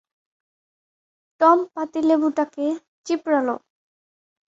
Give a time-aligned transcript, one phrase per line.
[1.41, 2.65] Tom পাতিলেবুটাকে
[3.05, 3.55] চিপরালো।